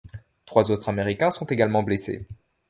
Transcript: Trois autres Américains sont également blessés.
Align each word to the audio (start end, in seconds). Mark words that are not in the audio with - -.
Trois 0.47 0.71
autres 0.71 0.89
Américains 0.89 1.29
sont 1.29 1.45
également 1.45 1.83
blessés. 1.83 2.25